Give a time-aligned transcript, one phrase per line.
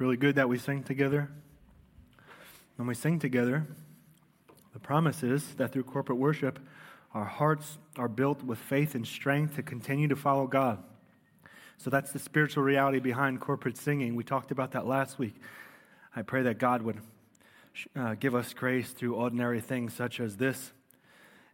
[0.00, 1.28] Really good that we sing together.
[2.76, 3.66] When we sing together,
[4.72, 6.58] the promise is that through corporate worship,
[7.12, 10.82] our hearts are built with faith and strength to continue to follow God.
[11.76, 14.14] So that's the spiritual reality behind corporate singing.
[14.14, 15.34] We talked about that last week.
[16.16, 17.02] I pray that God would
[17.94, 20.72] uh, give us grace through ordinary things such as this,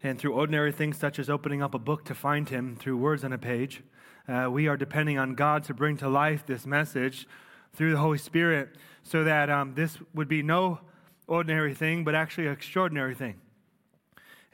[0.04, 3.24] and through ordinary things such as opening up a book to find Him through words
[3.24, 3.82] on a page.
[4.28, 7.26] Uh, we are depending on God to bring to life this message
[7.76, 8.70] through the Holy Spirit
[9.02, 10.80] so that um, this would be no
[11.28, 13.40] ordinary thing, but actually an extraordinary thing.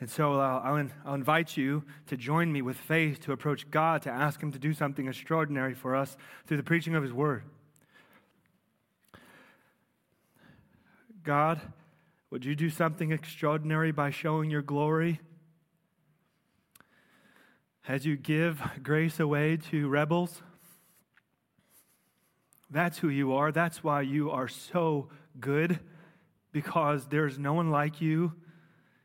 [0.01, 3.71] And so uh, I'll, in, I'll invite you to join me with faith to approach
[3.71, 7.13] God, to ask Him to do something extraordinary for us through the preaching of His
[7.13, 7.45] Word.
[11.23, 11.61] God,
[12.31, 15.21] would you do something extraordinary by showing your glory?
[17.87, 20.43] As you give grace away to rebels?
[22.73, 23.53] That's who you are.
[23.53, 25.79] That's why you are so good,
[26.53, 28.33] because there's no one like you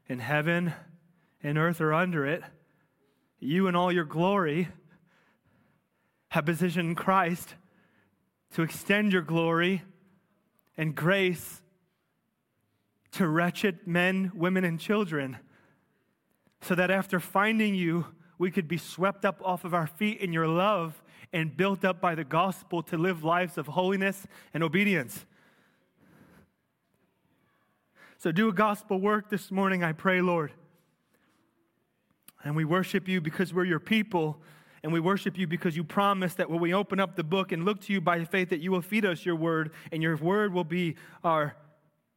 [0.08, 0.74] in heaven,
[1.44, 2.44] in earth, or under it.
[3.40, 4.70] You, in all your glory,
[6.30, 7.56] have positioned Christ
[8.54, 9.84] to extend your glory
[10.78, 11.62] and grace
[13.12, 15.38] to wretched men, women, and children,
[16.62, 18.06] so that after finding you,
[18.38, 22.00] we could be swept up off of our feet in your love and built up
[22.02, 25.26] by the gospel to live lives of holiness and obedience.
[28.18, 30.52] So, do a gospel work this morning, I pray, Lord.
[32.44, 34.42] And we worship you because we're your people.
[34.84, 37.66] And we worship you because you promised that when we open up the book and
[37.66, 40.54] look to you by faith, that you will feed us your word, and your word
[40.54, 41.58] will be our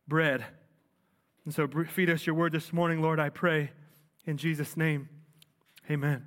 [0.06, 0.44] bread.
[1.44, 3.70] And so, feed us your word this morning, Lord, I pray.
[4.26, 5.08] In Jesus' name,
[5.90, 6.24] amen.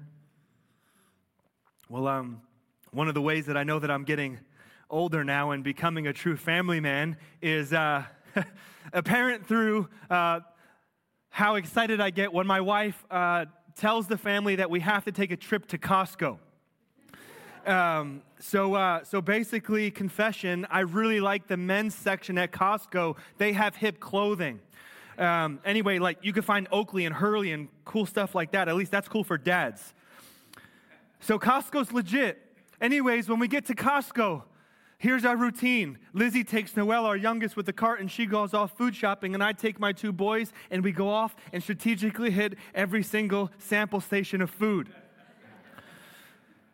[1.87, 2.41] Well, um,
[2.93, 4.39] one of the ways that I know that I'm getting
[4.87, 8.03] older now and becoming a true family man is uh,
[8.93, 10.41] apparent through uh,
[11.29, 13.45] how excited I get when my wife uh,
[13.75, 16.37] tells the family that we have to take a trip to Costco.
[17.65, 23.17] Um, so, uh, so basically, confession, I really like the men's section at Costco.
[23.39, 24.59] They have hip clothing.
[25.17, 28.69] Um, anyway, like you can find Oakley and Hurley and cool stuff like that.
[28.69, 29.95] At least that's cool for dads.
[31.21, 32.42] So Costco's legit.
[32.83, 34.43] Anyways, when we get to Costco,
[34.97, 35.97] here's our routine.
[36.11, 39.41] Lizzie takes Noelle, our youngest, with the cart, and she goes off food shopping, and
[39.41, 44.01] I take my two boys, and we go off and strategically hit every single sample
[44.01, 44.89] station of food.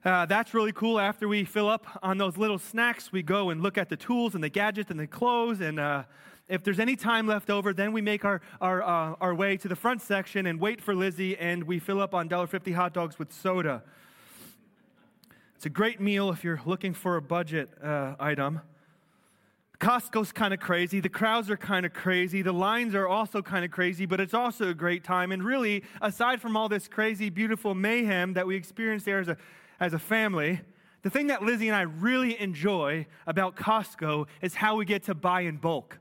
[0.04, 1.00] Uh, that's really cool.
[1.00, 4.34] After we fill up on those little snacks, we go and look at the tools
[4.34, 5.62] and the gadgets and the clothes.
[5.62, 6.06] And uh,
[6.48, 9.68] if there's any time left over, then we make our, our, uh, our way to
[9.68, 13.20] the front section and wait for Lizzie, and we fill up on $1.50 hot dogs
[13.20, 13.84] with soda.
[15.60, 18.62] It's a great meal if you're looking for a budget uh, item.
[19.78, 21.02] Costco's kind of crazy.
[21.02, 22.42] The crowds are kind of crazy.
[22.42, 25.34] The lines are also kind of crazy, but it's also a great time.
[25.34, 29.36] And really, aside from all this crazy, beautiful mayhem that we experience there as a,
[29.82, 30.62] as a family,
[31.02, 35.14] the thing that Lizzie and I really enjoy about Costco is how we get to
[35.14, 36.00] buy in bulk.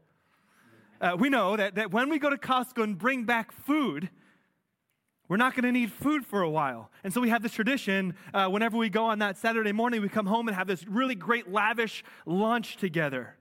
[1.01, 4.09] Uh, we know that, that when we go to Costco and bring back food,
[5.29, 6.91] we're not going to need food for a while.
[7.05, 10.09] And so we have this tradition uh, whenever we go on that Saturday morning, we
[10.09, 13.37] come home and have this really great, lavish lunch together.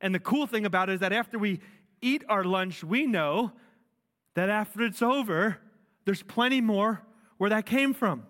[0.00, 1.60] And the cool thing about it is that after we
[2.00, 3.50] eat our lunch, we know
[4.34, 5.58] that after it's over,
[6.04, 7.02] there's plenty more
[7.38, 8.24] where that came from.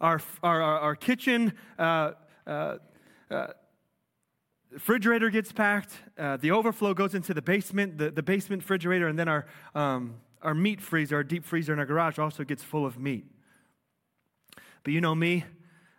[0.00, 2.12] Our, our, our kitchen uh,
[2.46, 2.76] uh,
[3.30, 3.46] uh,
[4.70, 9.18] refrigerator gets packed, uh, the overflow goes into the basement, the, the basement refrigerator, and
[9.18, 9.46] then our.
[9.74, 13.24] Um, our meat freezer, our deep freezer in our garage also gets full of meat.
[14.82, 15.44] But you know me,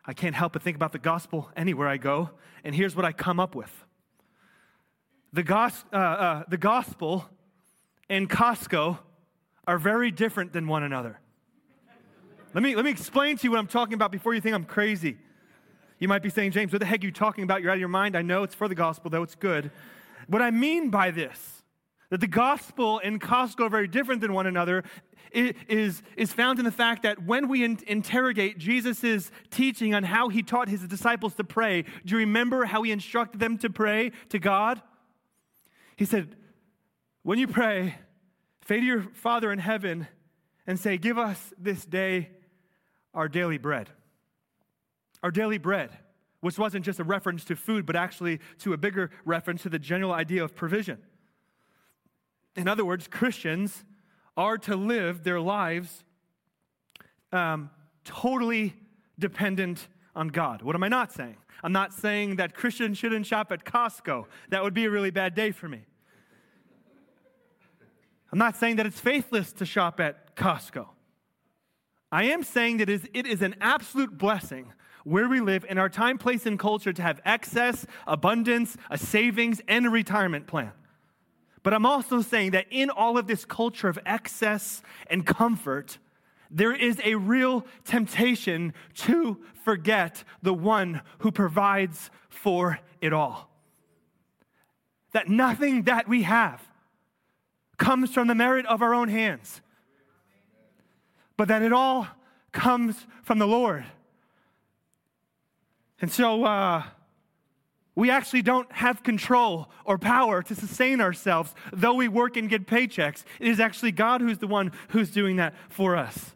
[0.06, 2.30] I can't help but think about the gospel anywhere I go,
[2.64, 3.72] and here's what I come up with.
[5.34, 7.28] The, gos- uh, uh, the gospel
[8.10, 9.00] and Costco
[9.68, 11.20] are very different than one another.
[12.54, 14.64] Let me, let me explain to you what I'm talking about before you think I'm
[14.64, 15.18] crazy.
[16.00, 17.62] You might be saying, James, what the heck are you talking about?
[17.62, 18.16] You're out of your mind.
[18.16, 19.72] I know it's for the gospel, though it's good.
[20.28, 21.64] What I mean by this
[22.10, 24.84] that the gospel and Costco are very different than one another
[25.32, 30.30] is, is found in the fact that when we in, interrogate Jesus' teaching on how
[30.30, 34.12] he taught his disciples to pray, do you remember how he instructed them to pray
[34.30, 34.82] to God?
[35.96, 36.36] He said,
[37.24, 37.96] When you pray,
[38.68, 40.08] say to your Father in heaven
[40.66, 42.30] and say, Give us this day
[43.14, 43.90] our daily bread.
[45.24, 45.90] Our daily bread,
[46.42, 49.80] which wasn't just a reference to food, but actually to a bigger reference to the
[49.80, 51.00] general idea of provision.
[52.56, 53.84] In other words, Christians
[54.38, 56.04] are to live their lives
[57.32, 57.70] um,
[58.04, 58.74] totally
[59.20, 60.62] dependent on God.
[60.62, 61.38] What am I not saying?
[61.64, 64.26] I'm not saying that Christians shouldn't shop at Costco.
[64.50, 65.82] That would be a really bad day for me.
[68.32, 70.88] I'm not saying that it's faithless to shop at Costco.
[72.12, 74.74] I am saying that it is an absolute blessing
[75.04, 79.62] where we live in our time, place, and culture to have excess, abundance, a savings,
[79.68, 80.72] and a retirement plan.
[81.66, 85.98] But I'm also saying that in all of this culture of excess and comfort,
[86.52, 93.50] there is a real temptation to forget the one who provides for it all.
[95.14, 96.62] That nothing that we have
[97.78, 99.62] comes from the merit of our own hands,
[101.36, 102.08] but that it all
[102.52, 103.86] comes from the Lord.
[106.00, 106.84] And so uh,
[107.96, 112.68] we actually don't have control or power to sustain ourselves, though we work and get
[112.68, 113.24] paychecks.
[113.40, 116.36] It is actually God who's the one who's doing that for us.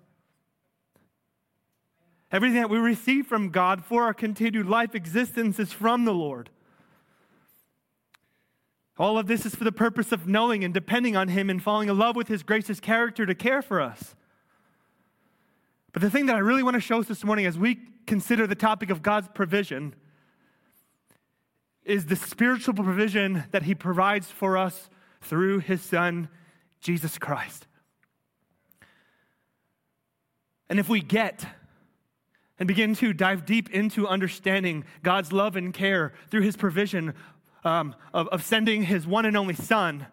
[2.31, 6.49] Everything that we receive from God for our continued life existence is from the Lord.
[8.97, 11.89] All of this is for the purpose of knowing and depending on Him and falling
[11.89, 14.15] in love with His gracious character to care for us.
[15.91, 18.45] But the thing that I really want to show us this morning as we consider
[18.45, 19.95] the topic of God's provision
[21.89, 24.89] is the spiritual provision that He provides for us
[25.21, 26.29] through His Son,
[26.79, 27.67] Jesus Christ.
[30.69, 31.45] And if we get
[32.59, 37.15] and begin to dive deep into understanding God's love and care through His provision
[37.63, 40.05] um, of, of sending His one and only Son,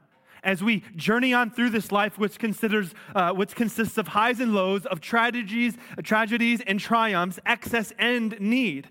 [0.42, 4.54] as we journey on through this life, which considers, uh, which consists of highs and
[4.54, 8.88] lows, of tragedies, tragedies and triumphs, excess and need.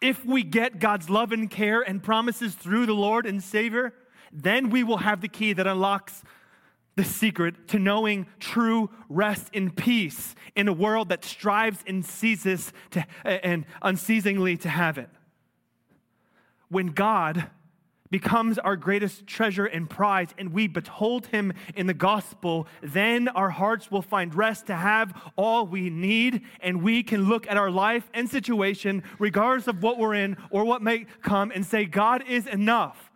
[0.00, 3.92] If we get God's love and care and promises through the Lord and Savior,
[4.32, 6.22] then we will have the key that unlocks
[6.94, 12.72] the secret to knowing true rest in peace in a world that strives and seizes
[12.90, 15.08] to, and unceasingly to have it.
[16.68, 17.48] When God
[18.10, 23.50] becomes our greatest treasure and prize, and we behold him in the gospel, then our
[23.50, 27.70] hearts will find rest to have all we need, and we can look at our
[27.70, 32.24] life and situation, regardless of what we're in or what may come, and say, God
[32.28, 33.10] is enough.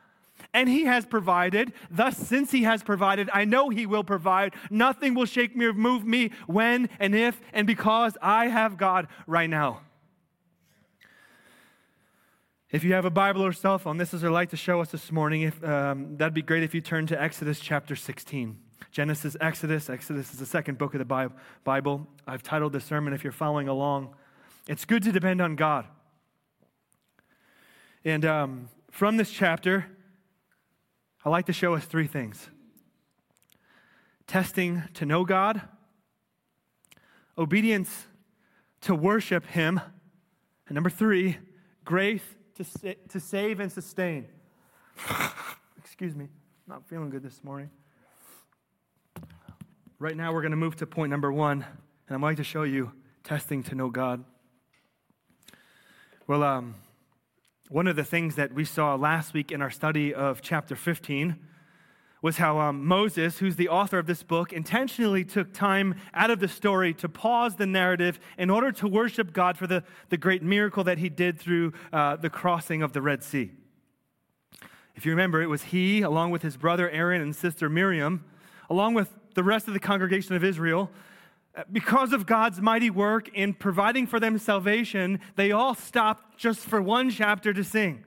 [0.54, 1.72] And he has provided.
[1.90, 4.54] Thus, since he has provided, I know he will provide.
[4.70, 9.08] Nothing will shake me or move me when and if and because I have God
[9.26, 9.80] right now.
[12.72, 14.90] If you have a Bible or cell phone, this is our light to show us
[14.90, 15.42] this morning.
[15.42, 18.58] If, um, that'd be great if you turn to Exodus chapter 16.
[18.90, 19.90] Genesis, Exodus.
[19.90, 21.32] Exodus is the second book of the
[21.64, 22.06] Bible.
[22.26, 24.14] I've titled the sermon, if you're following along,
[24.66, 25.84] It's Good to Depend on God.
[28.06, 29.84] And um, from this chapter,
[31.26, 32.48] I like to show us three things
[34.26, 35.60] testing to know God,
[37.36, 38.06] obedience
[38.80, 39.78] to worship Him,
[40.68, 41.36] and number three,
[41.84, 42.22] grace
[42.56, 44.28] to, sa- to save and sustain.
[45.78, 46.28] Excuse me,
[46.66, 47.70] not feeling good this morning.
[49.98, 51.64] Right now, we're going to move to point number one,
[52.08, 54.24] and I'd like to show you testing to know God.
[56.26, 56.74] Well, um,
[57.68, 61.36] one of the things that we saw last week in our study of chapter 15
[62.22, 66.38] was how um, Moses, who's the author of this book, intentionally took time out of
[66.38, 70.40] the story to pause the narrative in order to worship God for the, the great
[70.40, 73.50] miracle that he did through uh, the crossing of the Red Sea.
[74.94, 78.24] If you remember, it was he, along with his brother Aaron and sister Miriam,
[78.70, 80.90] along with the rest of the congregation of Israel,
[81.56, 86.60] uh, because of God's mighty work in providing for them salvation, they all stopped just
[86.60, 88.04] for one chapter to sing.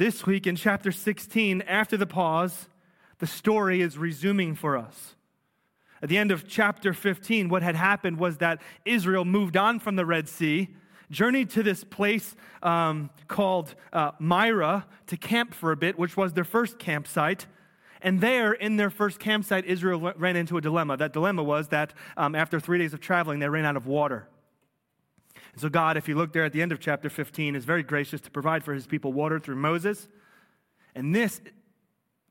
[0.00, 2.70] This week in chapter 16, after the pause,
[3.18, 5.14] the story is resuming for us.
[6.00, 9.96] At the end of chapter 15, what had happened was that Israel moved on from
[9.96, 10.68] the Red Sea,
[11.10, 16.32] journeyed to this place um, called uh, Marah to camp for a bit, which was
[16.32, 17.44] their first campsite.
[18.00, 20.96] And there, in their first campsite, Israel ran into a dilemma.
[20.96, 24.26] That dilemma was that um, after three days of traveling, they ran out of water.
[25.52, 27.82] And so, God, if you look there at the end of chapter 15, is very
[27.82, 30.08] gracious to provide for his people water through Moses.
[30.94, 31.40] And this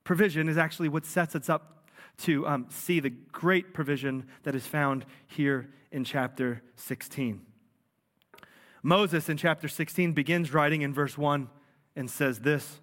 [0.04, 1.88] provision is actually what sets us up
[2.20, 7.42] to um, see the great provision that is found here in chapter 16.
[8.82, 11.50] Moses in chapter 16 begins writing in verse 1
[11.96, 12.80] and says this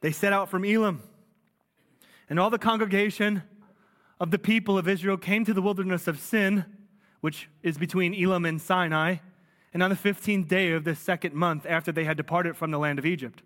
[0.00, 1.02] They set out from Elim,
[2.28, 3.42] and all the congregation
[4.20, 6.64] of the people of Israel came to the wilderness of Sin
[7.24, 9.16] which is between Elim and Sinai,
[9.72, 12.78] and on the 15th day of the second month after they had departed from the
[12.78, 13.42] land of Egypt.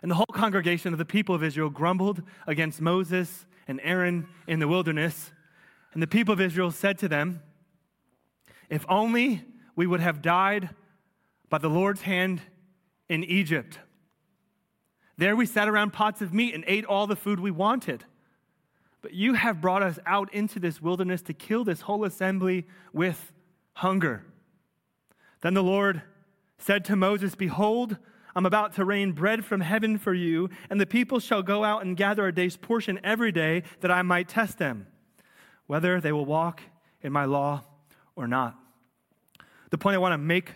[0.00, 4.58] And the whole congregation of the people of Israel grumbled against Moses and Aaron in
[4.58, 5.32] the wilderness.
[5.92, 7.42] And the people of Israel said to them,
[8.70, 9.44] If only
[9.74, 10.70] we would have died
[11.50, 12.40] by the Lord's hand
[13.06, 13.80] in Egypt.
[15.18, 18.04] There we sat around pots of meat and ate all the food we wanted.
[19.06, 23.32] But you have brought us out into this wilderness to kill this whole assembly with
[23.74, 24.24] hunger.
[25.42, 26.02] Then the Lord
[26.58, 27.98] said to Moses, Behold,
[28.34, 31.84] I'm about to rain bread from heaven for you, and the people shall go out
[31.84, 34.88] and gather a day's portion every day, that I might test them,
[35.68, 36.62] whether they will walk
[37.00, 37.62] in my law
[38.16, 38.56] or not.
[39.70, 40.50] The point I want to make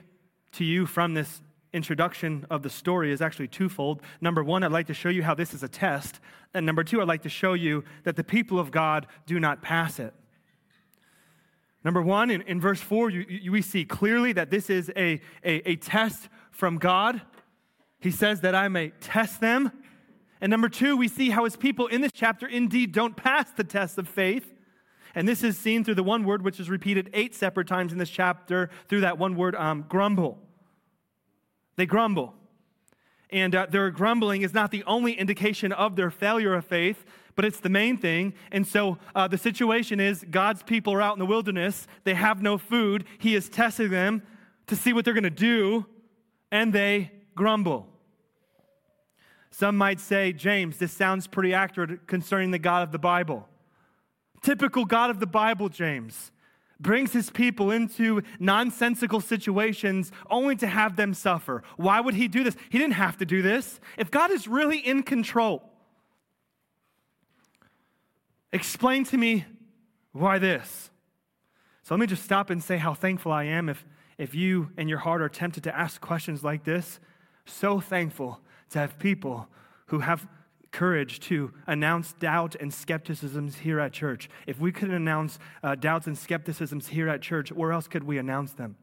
[0.55, 1.41] to you from this
[1.73, 4.03] introduction of the story is actually twofold.
[4.21, 6.21] Number one, I'd like to show you how this is a test.
[6.55, 9.63] And number two, I'd like to show you that the people of God do not
[9.63, 10.13] pass it.
[11.85, 15.21] Number one, in, in verse four, you, you, we see clearly that this is a,
[15.45, 17.23] a, a test from God.
[18.01, 19.73] He says that I may test them.
[20.41, 23.65] And number two, we see how his people in this chapter indeed don't pass the
[23.65, 24.53] test of faith.
[25.15, 27.99] And this is seen through the one word which is repeated eight separate times in
[27.99, 30.39] this chapter through that one word, um, grumble.
[31.81, 32.35] They grumble.
[33.31, 37.07] And uh, their grumbling is not the only indication of their failure of faith,
[37.37, 38.35] but it's the main thing.
[38.53, 41.87] And so uh, the situation is God's people are out in the wilderness.
[42.05, 43.07] They have no food.
[43.17, 44.23] He is testing them
[44.67, 45.87] to see what they're going to do,
[46.53, 47.87] and they grumble.
[49.51, 53.49] Some might say, James, this sounds pretty accurate concerning the God of the Bible.
[54.43, 56.31] Typical God of the Bible, James,
[56.81, 61.63] brings his people into nonsensical situations only to have them suffer.
[61.77, 62.57] Why would he do this?
[62.71, 63.81] He didn't have to do this.
[63.99, 65.63] If God is really in control,
[68.53, 69.45] explain to me
[70.13, 70.91] why this.
[71.83, 73.85] So let me just stop and say how thankful I am if,
[74.17, 77.01] if you and your heart are tempted to ask questions like this.
[77.47, 79.49] So thankful to have people
[79.87, 80.27] who have
[80.73, 84.29] courage to announce doubt and skepticisms here at church.
[84.47, 88.19] If we could announce uh, doubts and skepticisms here at church, where else could we
[88.19, 88.77] announce them?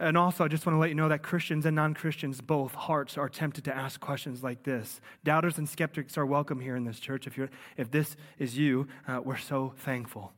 [0.00, 2.72] And also, I just want to let you know that Christians and non Christians, both
[2.72, 5.00] hearts, are tempted to ask questions like this.
[5.24, 7.26] Doubters and skeptics are welcome here in this church.
[7.26, 10.32] If, you're, if this is you, uh, we're so thankful.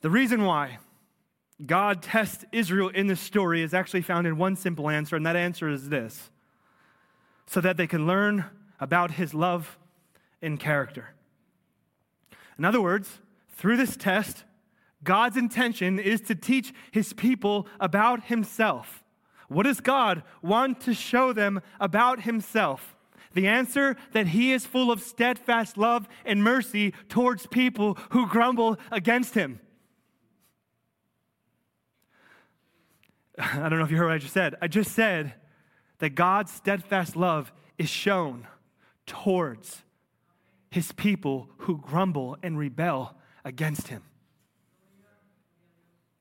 [0.00, 0.78] The reason why
[1.64, 5.36] God tests Israel in this story is actually found in one simple answer, and that
[5.36, 6.30] answer is this
[7.46, 8.44] so that they can learn
[8.80, 9.78] about his love
[10.42, 11.14] and character.
[12.58, 13.20] In other words,
[13.50, 14.44] through this test,
[15.02, 19.02] God's intention is to teach his people about himself.
[19.48, 22.96] What does God want to show them about himself?
[23.32, 28.78] The answer that he is full of steadfast love and mercy towards people who grumble
[28.90, 29.60] against him.
[33.38, 34.54] I don't know if you heard what I just said.
[34.60, 35.34] I just said
[35.98, 38.46] that God's steadfast love is shown
[39.06, 39.82] towards
[40.70, 44.02] his people who grumble and rebel against him.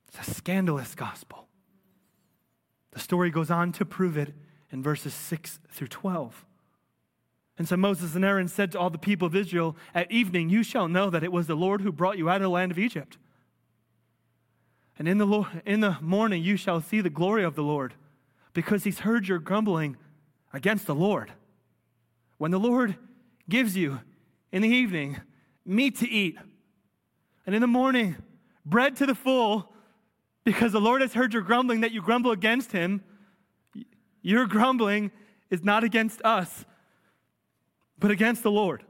[0.08, 1.48] It's a scandalous gospel.
[2.92, 4.34] The story goes on to prove it
[4.72, 6.46] in verses 6 through 12.
[7.58, 10.64] And so Moses and Aaron said to all the people of Israel, At evening you
[10.64, 12.80] shall know that it was the Lord who brought you out of the land of
[12.80, 13.18] Egypt.
[14.98, 17.94] And in the, in the morning you shall see the glory of the Lord,
[18.54, 19.98] because he's heard your grumbling
[20.54, 21.34] against the Lord.
[22.38, 22.96] When the Lord
[23.50, 24.00] gives you
[24.52, 25.20] in the evening
[25.66, 26.38] meat to eat,
[27.46, 28.16] and in the morning
[28.66, 29.74] bread to the full,
[30.44, 33.04] because the Lord has heard your grumbling that you grumble against him,
[34.22, 35.12] your grumbling
[35.50, 36.66] is not against us,
[38.00, 38.84] but against the Lord.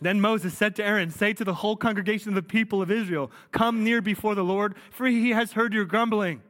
[0.00, 3.30] Then Moses said to Aaron, Say to the whole congregation of the people of Israel,
[3.52, 6.42] Come near before the Lord, for he has heard your grumbling.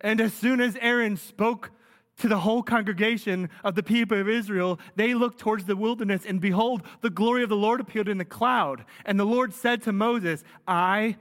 [0.00, 1.70] And as soon as Aaron spoke
[2.18, 6.40] to the whole congregation of the people of Israel, they looked towards the wilderness, and
[6.40, 8.84] behold, the glory of the Lord appeared in the cloud.
[9.04, 11.16] And the Lord said to Moses, I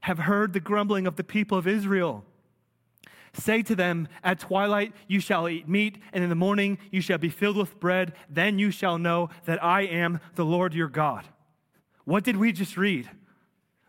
[0.00, 2.24] have heard the grumbling of the people of Israel.
[3.38, 7.18] Say to them, At twilight you shall eat meat, and in the morning you shall
[7.18, 8.14] be filled with bread.
[8.30, 11.26] Then you shall know that I am the Lord your God.
[12.04, 13.10] What did we just read?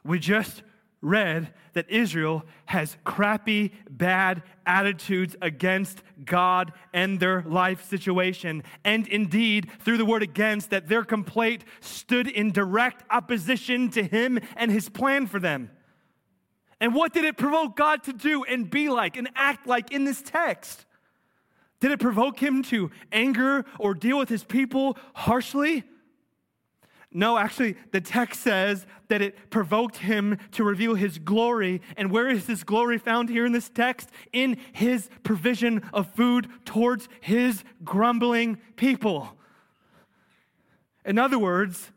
[0.04, 0.63] We just
[1.01, 8.63] read that Israel has crappy, bad attitudes against God and their life situation.
[8.84, 14.39] And indeed, through the word against, that their complaint stood in direct opposition to Him
[14.56, 15.70] and His plan for them.
[16.79, 20.03] And what did it provoke God to do and be like and act like in
[20.03, 20.86] this text?
[21.79, 25.84] Did it provoke him to anger or deal with his people harshly?
[27.12, 31.81] No, actually, the text says that it provoked him to reveal his glory.
[31.96, 34.10] And where is his glory found here in this text?
[34.34, 39.38] In his provision of food towards his grumbling people.
[41.05, 41.91] In other words,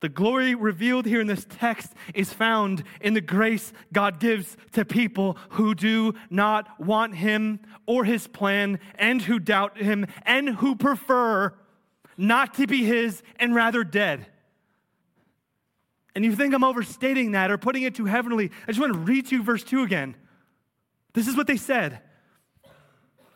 [0.00, 4.84] The glory revealed here in this text is found in the grace God gives to
[4.84, 10.76] people who do not want Him or His plan, and who doubt Him, and who
[10.76, 11.52] prefer
[12.16, 14.26] not to be His and rather dead.
[16.14, 18.50] And you think I'm overstating that or putting it too heavenly.
[18.64, 20.16] I just want to read you verse 2 again.
[21.12, 22.00] This is what they said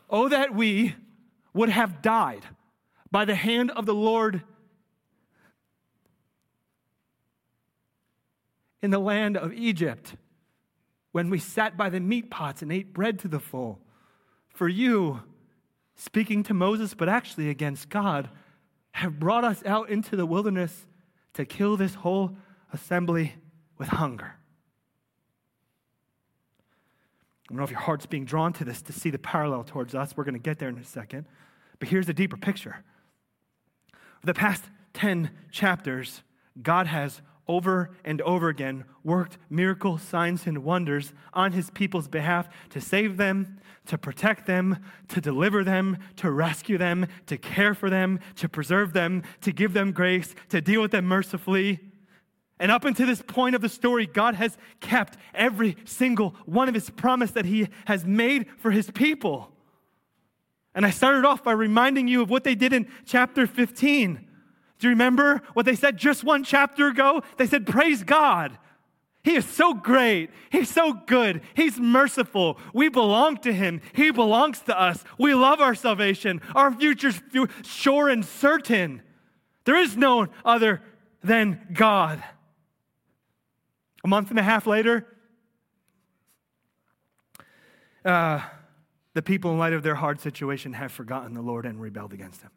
[0.09, 0.95] Oh, that we
[1.55, 2.45] would have died
[3.11, 4.43] by the hand of the Lord
[8.83, 10.17] in the land of Egypt
[11.13, 13.79] when we sat by the meat pots and ate bread to the full.
[14.49, 15.23] For you,
[15.95, 18.29] speaking to Moses, but actually against God,
[18.93, 20.87] have brought us out into the wilderness
[21.35, 22.37] to kill this whole
[22.73, 23.35] assembly
[23.79, 24.35] with hunger.
[27.45, 29.95] I don't know if your heart's being drawn to this to see the parallel towards
[29.95, 30.17] us.
[30.17, 31.27] We're going to get there in a second.
[31.79, 32.83] But here's the deeper picture.
[34.21, 36.23] For the past 10 chapters,
[36.63, 42.49] God has over and over again worked miracle signs and wonders on his people's behalf
[42.71, 47.91] to save them, to protect them, to deliver them, to rescue them, to care for
[47.91, 51.81] them, to preserve them, to give them grace, to deal with them mercifully.
[52.61, 56.75] And up until this point of the story, God has kept every single one of
[56.75, 59.51] his promise that he has made for his people.
[60.75, 64.29] And I started off by reminding you of what they did in chapter 15
[64.83, 67.23] do you remember what they said just one chapter ago?
[67.37, 68.59] They said, Praise God.
[69.23, 70.31] He is so great.
[70.51, 71.43] He's so good.
[71.55, 72.59] He's merciful.
[72.75, 73.81] We belong to Him.
[73.93, 75.05] He belongs to us.
[75.19, 76.43] We love our salvation.
[76.57, 77.23] Our future's
[77.63, 79.03] sure and certain.
[79.67, 80.83] There is no other
[81.23, 82.21] than God.
[84.03, 85.07] A month and a half later,
[88.05, 88.41] uh,
[89.15, 92.43] the people, in light of their hard situation, have forgotten the Lord and rebelled against
[92.43, 92.51] Him.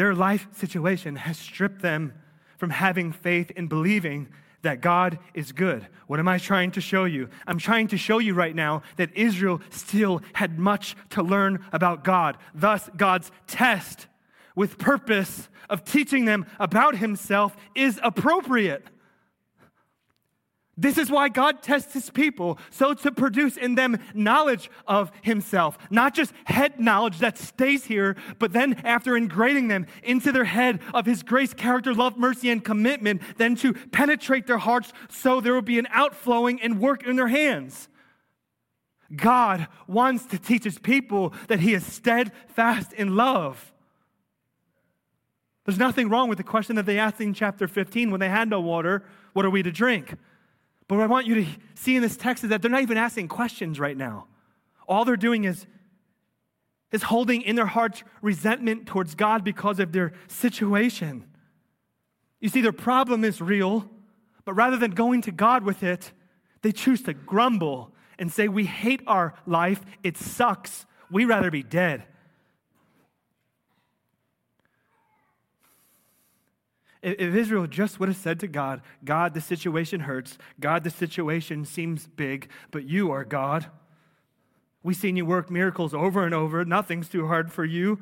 [0.00, 2.14] Their life situation has stripped them
[2.56, 4.28] from having faith in believing
[4.62, 5.86] that God is good.
[6.06, 7.28] What am I trying to show you?
[7.46, 12.02] I'm trying to show you right now that Israel still had much to learn about
[12.02, 12.38] God.
[12.54, 14.06] Thus, God's test
[14.56, 18.86] with purpose of teaching them about himself is appropriate.
[20.80, 25.76] This is why God tests his people, so to produce in them knowledge of himself.
[25.90, 30.80] Not just head knowledge that stays here, but then after ingraining them into their head
[30.94, 35.52] of his grace, character, love, mercy, and commitment, then to penetrate their hearts so there
[35.52, 37.90] will be an outflowing and work in their hands.
[39.14, 43.70] God wants to teach his people that he is steadfast in love.
[45.66, 48.48] There's nothing wrong with the question that they asked in chapter 15 when they had
[48.48, 50.16] no water what are we to drink?
[50.90, 52.96] But what I want you to see in this text is that they're not even
[52.98, 54.26] asking questions right now.
[54.88, 55.64] All they're doing is,
[56.90, 61.28] is holding in their hearts resentment towards God because of their situation.
[62.40, 63.88] You see, their problem is real,
[64.44, 66.10] but rather than going to God with it,
[66.62, 71.62] they choose to grumble and say, We hate our life, it sucks, we rather be
[71.62, 72.02] dead.
[77.02, 80.36] If Israel just would have said to God, God, the situation hurts.
[80.58, 83.66] God, the situation seems big, but you are God.
[84.82, 86.64] We've seen you work miracles over and over.
[86.64, 87.98] Nothing's too hard for you.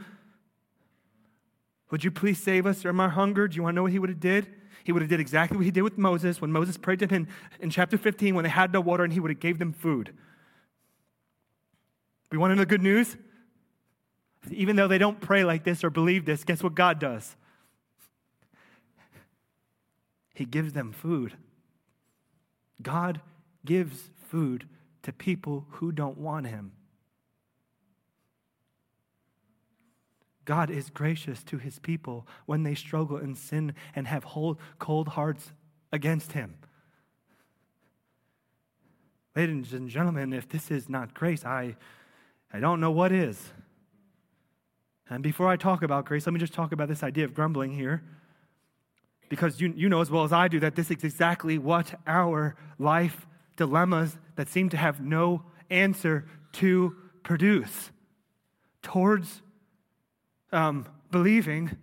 [1.91, 3.49] Would you please save us from our hunger?
[3.49, 4.49] Do you want to know what he would have did?
[4.85, 7.29] He would have did exactly what he did with Moses when Moses prayed to him
[7.61, 10.15] in chapter 15 when they had no water and he would have gave them food.
[12.31, 13.17] We want to know good news?
[14.51, 17.37] Even though they don't pray like this or believe this, guess what God does?
[20.39, 21.33] He gives them food.
[22.81, 23.21] God
[23.67, 24.69] gives food
[25.03, 26.71] to people who don't want Him.
[30.45, 34.25] God is gracious to His people when they struggle in sin and have
[34.79, 35.51] cold hearts
[35.93, 36.55] against Him.
[39.35, 41.75] Ladies and gentlemen, if this is not grace, I,
[42.53, 43.53] I don't know what is.
[45.11, 47.73] And before I talk about grace, let me just talk about this idea of grumbling
[47.73, 48.05] here
[49.29, 52.57] because you, you know as well as I do that this is exactly what our
[52.79, 57.91] life dilemmas that seem to have no answer to produce
[58.83, 59.43] towards
[60.53, 61.77] um, believing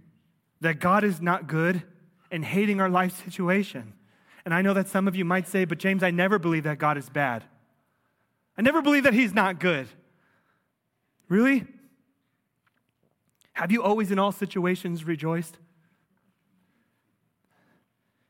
[0.62, 1.84] that God is not good
[2.32, 3.94] and hating our life situation.
[4.44, 6.78] And I know that some of you might say, but James, I never believe that
[6.78, 7.44] God is bad.
[8.58, 9.88] I never believe that He's not good.
[11.28, 11.66] Really?
[13.54, 15.58] Have you always, in all situations, rejoiced?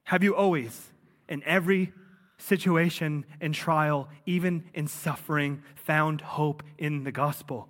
[0.05, 0.91] Have you always,
[1.27, 1.91] in every
[2.37, 7.69] situation and trial, even in suffering, found hope in the gospel?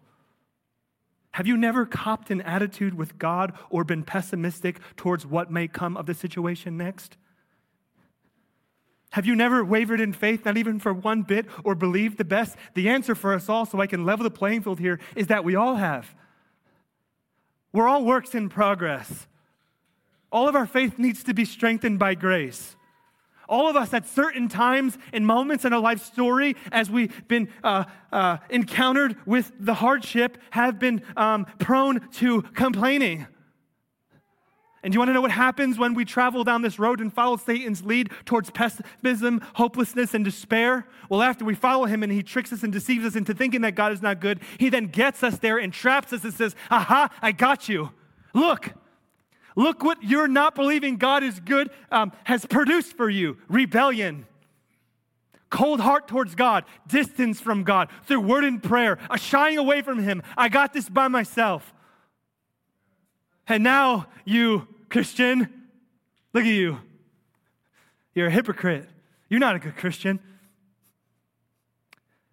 [1.31, 5.97] Have you never copped an attitude with God or been pessimistic towards what may come
[5.97, 7.17] of the situation next?
[9.11, 12.57] Have you never wavered in faith, not even for one bit, or believed the best?
[12.73, 15.45] The answer for us all, so I can level the playing field here, is that
[15.45, 16.13] we all have.
[17.71, 19.27] We're all works in progress.
[20.35, 22.75] All of our faith needs to be strengthened by grace.
[23.47, 27.47] All of us at certain times and moments in our life story, as we've been
[27.63, 33.27] uh, uh, encountered with the hardship, have been um, prone to complaining.
[34.83, 37.37] And you want to know what happens when we travel down this road and follow
[37.37, 40.85] Satan's lead towards pessimism, hopelessness, and despair?
[41.07, 43.75] Well, after we follow him and he tricks us and deceives us into thinking that
[43.75, 47.09] God is not good, he then gets us there and traps us and says, Aha,
[47.21, 47.91] I got you.
[48.33, 48.73] Look,
[49.55, 54.25] Look what you're not believing God is good um, has produced for you rebellion,
[55.49, 59.99] cold heart towards God, distance from God, through word and prayer, a shying away from
[59.99, 60.21] Him.
[60.37, 61.73] I got this by myself.
[63.47, 65.69] And now, you, Christian,
[66.33, 66.79] look at you.
[68.13, 68.89] You're a hypocrite.
[69.29, 70.19] You're not a good Christian.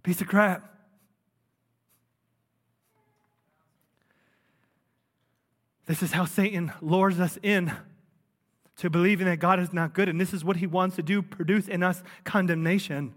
[0.02, 0.71] Piece of crap.
[5.86, 7.72] This is how Satan lures us in
[8.76, 10.08] to believing that God is not good.
[10.08, 13.14] And this is what he wants to do produce in us condemnation.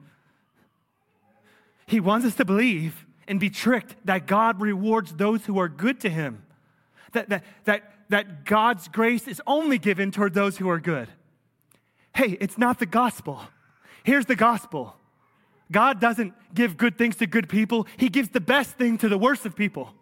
[1.86, 6.00] He wants us to believe and be tricked that God rewards those who are good
[6.02, 6.44] to him,
[7.14, 11.08] that, that, that, that God's grace is only given toward those who are good.
[12.16, 13.42] Hey, it's not the gospel.
[14.04, 14.96] Here's the gospel
[15.72, 19.18] God doesn't give good things to good people, He gives the best thing to the
[19.18, 19.94] worst of people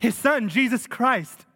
[0.00, 1.46] his son, Jesus Christ.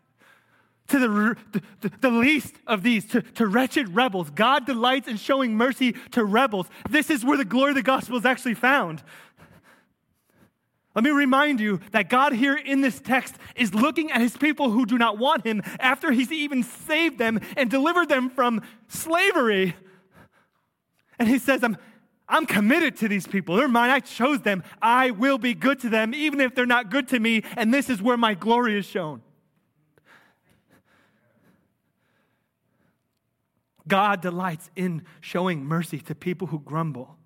[0.89, 4.31] To the, the, the, least of these, to, to wretched rebels.
[4.31, 6.67] God delights in showing mercy to rebels.
[6.89, 9.03] This is where the glory of the gospel is actually found.
[10.95, 14.71] Let me remind you that God here in this text is looking at his people
[14.71, 19.77] who do not want him after he's even saved them and delivered them from slavery.
[21.19, 21.77] And he says, I'm,
[22.29, 23.57] I'm committed to these people.
[23.57, 23.91] They're mine.
[23.91, 24.63] I chose them.
[24.83, 27.43] I will be good to them, even if they're not good to me.
[27.57, 29.23] And this is where my glory is shown.
[33.87, 37.17] God delights in showing mercy to people who grumble.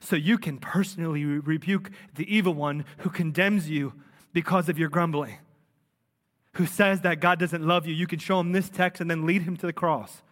[0.00, 3.92] So you can personally rebuke the evil one who condemns you
[4.32, 5.38] because of your grumbling,
[6.54, 7.94] who says that God doesn't love you.
[7.94, 10.22] You can show him this text and then lead him to the cross.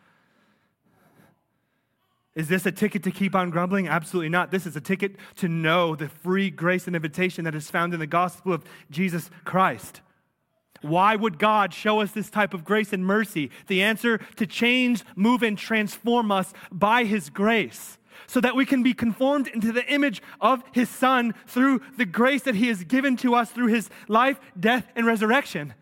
[2.41, 3.87] Is this a ticket to keep on grumbling?
[3.87, 4.51] Absolutely not.
[4.51, 8.01] This is a ticket to know the free grace and invitation that is found in
[8.01, 10.01] the gospel of Jesus Christ.
[10.81, 13.51] Why would God show us this type of grace and mercy?
[13.67, 18.83] The answer to change, move, and transform us by His grace so that we can
[18.83, 23.19] be conformed into the image of His Son through the grace that He has given
[23.19, 25.75] to us through His life, death, and resurrection.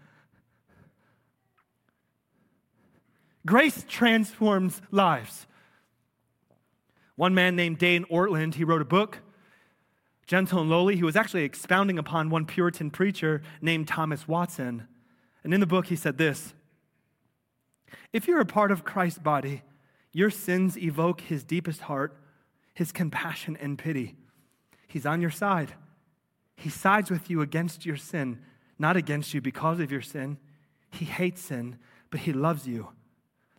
[3.47, 5.47] Grace transforms lives.
[7.19, 9.19] One man named Dane Ortlund, he wrote a book,
[10.29, 10.95] Gentle and Lowly.
[10.95, 14.87] He was actually expounding upon one Puritan preacher named Thomas Watson.
[15.43, 16.55] And in the book, he said this
[18.13, 19.63] If you're a part of Christ's body,
[20.13, 22.17] your sins evoke his deepest heart,
[22.73, 24.15] his compassion and pity.
[24.87, 25.75] He's on your side.
[26.55, 28.39] He sides with you against your sin,
[28.79, 30.39] not against you because of your sin.
[30.93, 31.79] He hates sin,
[32.11, 32.91] but he loves you.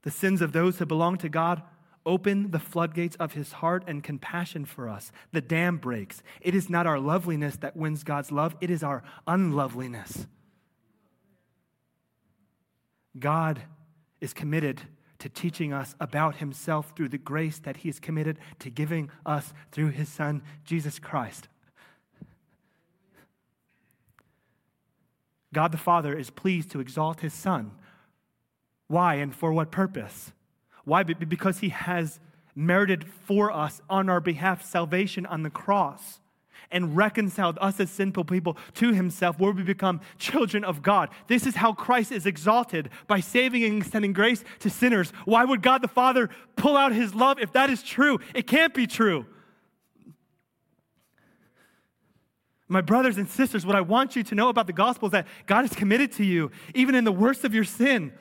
[0.04, 1.62] The sins of those who belong to God
[2.10, 5.12] open the floodgates of his heart and compassion for us.
[5.32, 6.24] The dam breaks.
[6.41, 10.26] It is not our loveliness that wins God's love, it is our unloveliness.
[13.17, 13.62] God
[14.19, 14.82] is committed
[15.19, 19.54] to teaching us about himself through the grace that he is committed to giving us
[19.72, 21.48] through his son, Jesus Christ.
[25.54, 27.72] God the Father is pleased to exalt his son.
[28.88, 30.32] Why and for what purpose?
[30.89, 31.04] Why?
[31.04, 32.19] Because he has
[32.56, 36.19] merited for us on our behalf salvation on the cross
[36.71, 41.10] and reconciled us as sinful people to himself, where we become children of God.
[41.28, 45.12] This is how Christ is exalted by saving and extending grace to sinners.
[45.25, 48.19] Why would God the Father pull out his love if that is true?
[48.34, 49.25] It can't be true.
[52.67, 55.28] My brothers and sisters, what I want you to know about the gospel is that
[55.47, 58.12] God is committed to you, even in the worst of your sin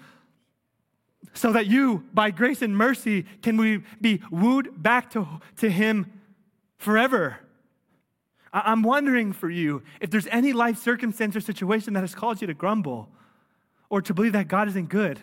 [1.34, 6.10] so that you, by grace and mercy, can be wooed back to, to Him
[6.78, 7.38] forever.
[8.52, 12.46] I'm wondering for you if there's any life circumstance or situation that has caused you
[12.46, 13.10] to grumble
[13.90, 15.20] or to believe that God isn't good.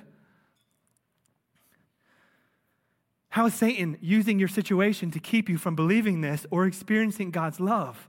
[3.30, 7.60] How is Satan using your situation to keep you from believing this or experiencing God's
[7.60, 8.08] love?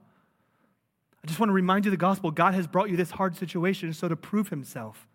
[1.24, 3.92] I just want to remind you the gospel God has brought you this hard situation
[3.92, 5.08] so to prove himself.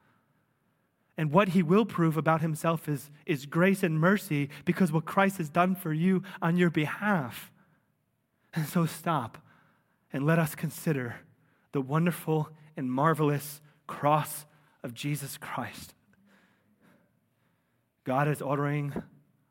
[1.22, 5.38] And what he will prove about himself is, is grace and mercy because what Christ
[5.38, 7.52] has done for you on your behalf.
[8.56, 9.38] And so stop
[10.12, 11.18] and let us consider
[11.74, 14.48] the wonderful and marvelous cross
[14.82, 15.94] of Jesus Christ.
[18.04, 18.92] God is ordering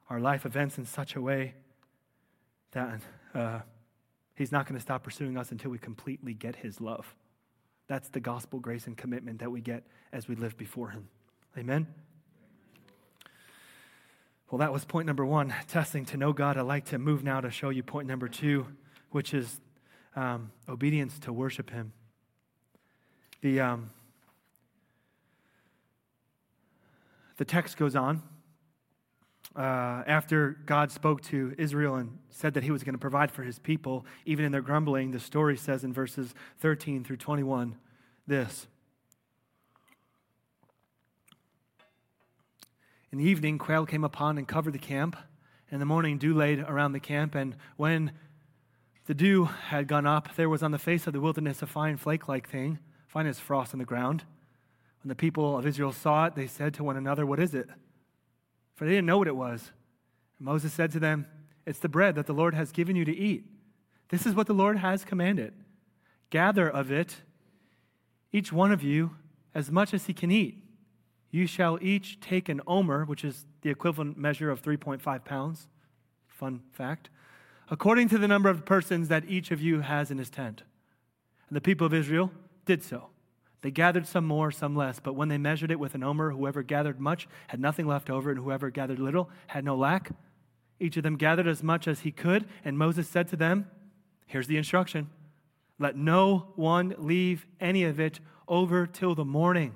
[0.08, 1.54] our life events in such a way
[2.72, 3.00] that
[3.32, 3.60] uh,
[4.34, 7.14] He's not going to stop pursuing us until we completely get His love.
[7.86, 11.06] That's the gospel grace and commitment that we get as we live before Him.
[11.58, 11.88] Amen?
[14.50, 16.56] Well, that was point number one testing to know God.
[16.56, 18.66] I'd like to move now to show you point number two,
[19.10, 19.60] which is
[20.14, 21.92] um, obedience to worship Him.
[23.42, 23.90] The, um,
[27.36, 28.22] the text goes on.
[29.56, 33.42] Uh, after God spoke to Israel and said that he was going to provide for
[33.42, 37.76] his people, even in their grumbling, the story says in verses 13 through 21
[38.28, 38.68] this
[43.12, 45.16] In the evening, quail came upon and covered the camp.
[45.70, 47.34] In the morning, dew laid around the camp.
[47.34, 48.12] And when
[49.06, 51.96] the dew had gone up, there was on the face of the wilderness a fine
[51.96, 54.22] flake like thing, fine as frost on the ground.
[55.02, 57.68] When the people of Israel saw it, they said to one another, What is it?
[58.76, 59.72] For they didn't know what it was.
[60.38, 61.26] And Moses said to them,
[61.66, 63.44] It's the bread that the Lord has given you to eat.
[64.10, 65.52] This is what the Lord has commanded.
[66.30, 67.16] Gather of it,
[68.32, 69.16] each one of you,
[69.52, 70.59] as much as he can eat.
[71.30, 75.68] You shall each take an omer, which is the equivalent measure of 3.5 pounds.
[76.26, 77.10] Fun fact.
[77.70, 80.62] According to the number of persons that each of you has in his tent.
[81.48, 82.32] And the people of Israel
[82.64, 83.08] did so.
[83.62, 86.62] They gathered some more, some less, but when they measured it with an omer, whoever
[86.62, 90.10] gathered much had nothing left over, and whoever gathered little had no lack.
[90.80, 93.70] Each of them gathered as much as he could, and Moses said to them,
[94.26, 95.10] Here's the instruction
[95.78, 99.74] let no one leave any of it over till the morning.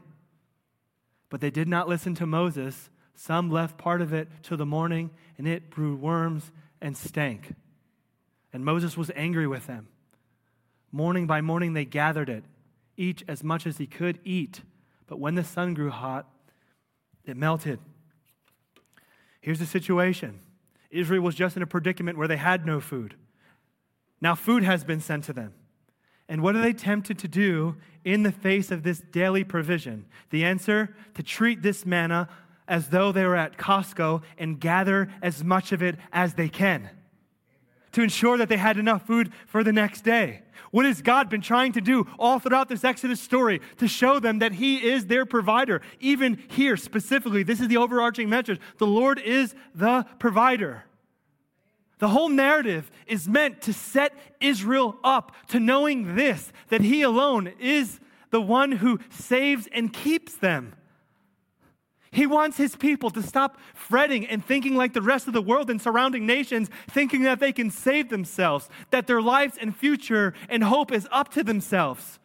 [1.31, 2.91] But they did not listen to Moses.
[3.15, 7.55] Some left part of it till the morning, and it brewed worms and stank.
[8.53, 9.89] And Moses was angry with them.
[10.93, 12.45] Morning by morning they gathered it,
[12.97, 14.61] each as much as he could eat.
[15.07, 16.29] But when the sun grew hot,
[17.25, 17.81] it melted.
[19.41, 20.41] Here's the situation
[20.91, 23.17] Israel was just in a predicament where they had no food.
[24.21, 25.53] Now, food has been sent to them.
[26.29, 30.07] And what are they tempted to do in the face of this daily provision?
[30.31, 32.29] The answer to treat this manna
[32.67, 36.91] as though they were at Costco and gather as much of it as they can
[37.95, 40.43] to ensure that they had enough food for the next day.
[40.73, 44.41] What has God been trying to do all throughout this Exodus story to show them
[44.41, 45.81] that He is their provider?
[46.01, 50.85] Even here, specifically, this is the overarching message the Lord is the provider.
[51.99, 57.53] The whole narrative is meant to set Israel up to knowing this that He alone
[57.59, 60.75] is the one who saves and keeps them.
[62.15, 65.69] He wants his people to stop fretting and thinking like the rest of the world
[65.69, 70.63] and surrounding nations, thinking that they can save themselves, that their lives and future and
[70.63, 72.21] hope is up to themselves.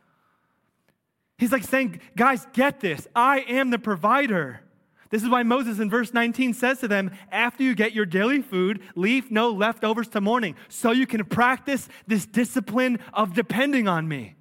[1.40, 3.08] He's like saying, guys, get this.
[3.16, 4.62] I am the provider.
[5.10, 8.42] This is why Moses in verse 19 says to them, After you get your daily
[8.42, 14.08] food, leave no leftovers to morning, so you can practice this discipline of depending on
[14.08, 14.36] me.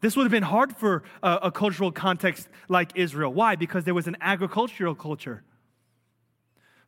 [0.00, 3.32] This would have been hard for a, a cultural context like Israel.
[3.32, 3.56] Why?
[3.56, 5.42] Because there was an agricultural culture.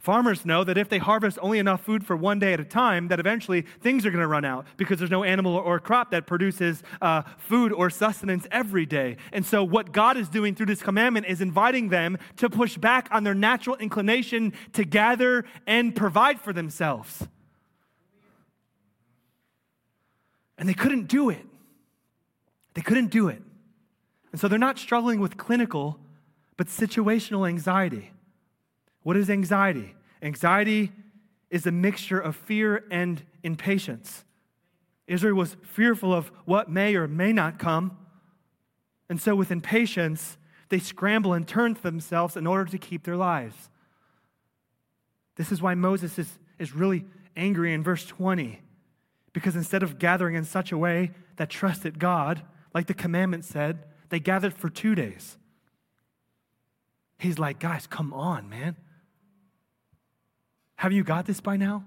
[0.07, 3.09] Farmers know that if they harvest only enough food for one day at a time,
[3.09, 6.29] that eventually things are going to run out because there's no animal or crop that
[6.29, 9.17] produces uh, food or sustenance every day.
[9.33, 13.09] And so, what God is doing through this commandment is inviting them to push back
[13.11, 17.27] on their natural inclination to gather and provide for themselves.
[20.57, 21.45] And they couldn't do it.
[22.75, 23.43] They couldn't do it.
[24.31, 25.99] And so, they're not struggling with clinical,
[26.57, 28.13] but situational anxiety.
[29.03, 29.96] What is anxiety?
[30.23, 30.93] Anxiety
[31.51, 34.25] is a mixture of fear and impatience.
[35.07, 37.97] Israel was fearful of what may or may not come.
[39.09, 40.37] And so, with impatience,
[40.69, 43.71] they scramble and turn to themselves in order to keep their lives.
[45.37, 47.05] This is why Moses is, is really
[47.37, 48.61] angry in verse 20,
[49.33, 52.43] because instead of gathering in such a way that trusted God,
[52.75, 55.37] like the commandment said, they gathered for two days.
[57.19, 58.77] He's like, guys, come on, man.
[60.77, 61.85] Have you got this by now?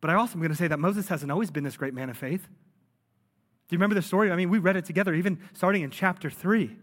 [0.00, 2.10] But I also am going to say that Moses hasn't always been this great man
[2.10, 2.42] of faith.
[2.42, 4.30] Do you remember the story?
[4.30, 6.76] I mean, we read it together, even starting in chapter 3.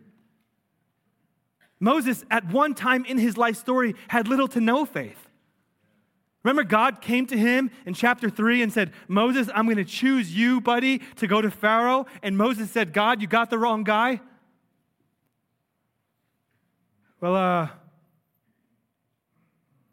[1.80, 5.28] Moses, at one time in his life story, had little to no faith.
[6.43, 10.36] Remember, God came to him in chapter 3 and said, Moses, I'm going to choose
[10.36, 12.06] you, buddy, to go to Pharaoh.
[12.21, 14.21] And Moses said, God, you got the wrong guy.
[17.19, 17.69] Well, uh,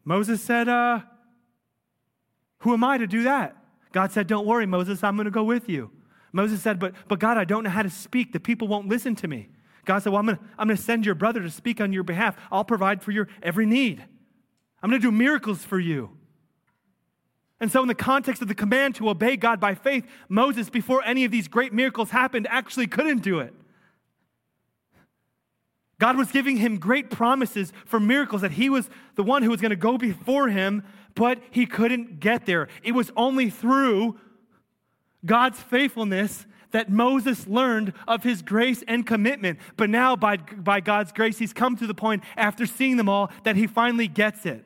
[0.04, 1.00] Moses said, uh,
[2.58, 3.56] Who am I to do that?
[3.92, 5.90] God said, Don't worry, Moses, I'm going to go with you.
[6.32, 8.32] Moses said, But, but God, I don't know how to speak.
[8.32, 9.48] The people won't listen to me.
[9.84, 12.02] God said, Well, I'm going I'm going to send your brother to speak on your
[12.02, 12.36] behalf.
[12.50, 14.04] I'll provide for your every need.
[14.82, 16.10] I'm going to do miracles for you.
[17.60, 21.04] And so, in the context of the command to obey God by faith, Moses, before
[21.04, 23.54] any of these great miracles happened, actually couldn't do it.
[26.02, 29.60] God was giving him great promises for miracles that he was the one who was
[29.60, 30.82] going to go before him,
[31.14, 32.66] but he couldn't get there.
[32.82, 34.18] It was only through
[35.24, 39.60] God's faithfulness that Moses learned of his grace and commitment.
[39.76, 43.30] But now, by, by God's grace, he's come to the point after seeing them all
[43.44, 44.64] that he finally gets it.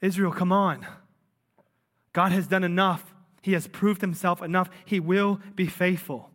[0.00, 0.86] Israel, come on.
[2.12, 3.12] God has done enough.
[3.42, 4.70] He has proved himself enough.
[4.84, 6.29] He will be faithful.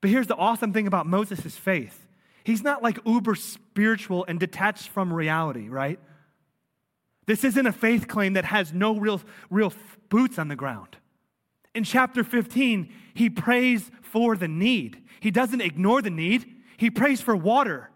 [0.00, 2.06] But here's the awesome thing about Moses' faith
[2.42, 6.00] he's not like uber spiritual and detached from reality, right?
[7.26, 9.72] This isn't a faith claim that has no real, real
[10.08, 10.96] boots on the ground.
[11.74, 15.02] In chapter 15, he prays for the need.
[15.20, 17.90] He doesn't ignore the need, he prays for water.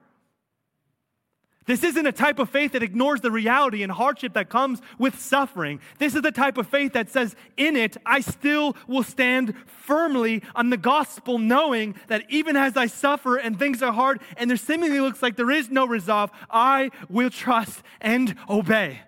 [1.66, 5.18] This isn't a type of faith that ignores the reality and hardship that comes with
[5.18, 5.81] suffering.
[5.98, 10.42] This is the type of faith that says, in it, I still will stand firmly
[10.55, 14.59] on the gospel, knowing that even as I suffer and things are hard and there
[14.59, 19.00] seemingly looks like there is no resolve, I will trust and obey.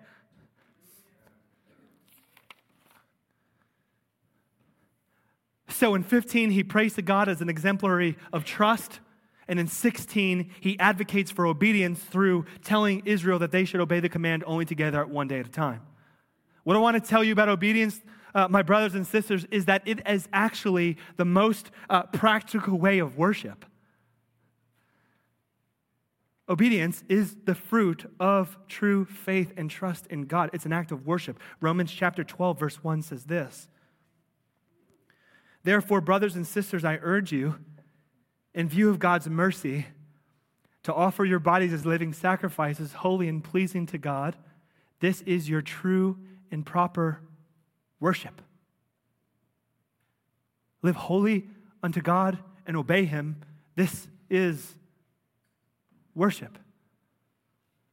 [5.69, 8.99] So in 15, he prays to God as an exemplary of trust
[9.47, 14.09] and in 16, he advocates for obedience through telling Israel that they should obey the
[14.09, 15.81] command only together at one day at a time.
[16.63, 18.01] What I want to tell you about obedience,
[18.35, 22.99] uh, my brothers and sisters, is that it is actually the most uh, practical way
[22.99, 23.65] of worship.
[26.49, 30.49] Obedience is the fruit of true faith and trust in God.
[30.53, 31.39] It's an act of worship.
[31.61, 33.69] Romans chapter 12, verse 1 says this
[35.63, 37.55] Therefore, brothers and sisters, I urge you
[38.57, 39.85] in view of God's mercy,
[40.81, 44.35] to offer your bodies as living sacrifices, holy and pleasing to God.
[44.99, 46.17] This is your true
[46.49, 47.21] and proper
[47.99, 48.41] worship.
[50.81, 51.47] Live holy
[51.83, 53.35] unto God and obey Him.
[53.75, 54.73] This is
[56.15, 56.57] worship.